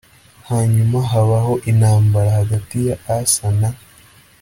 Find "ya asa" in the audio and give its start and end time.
2.87-3.47